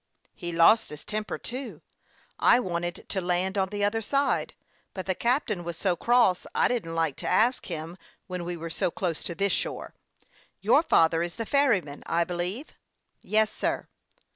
[0.33, 1.83] "He lost his temper, too.
[2.39, 4.55] I wanted to land on the other side,
[4.95, 8.71] but the captain was so cross I didn't like to ask him when we were
[8.71, 9.93] so close to this shore.
[10.59, 12.69] Your father is the ferryman, I believe."
[13.21, 13.89] "Yes, sir."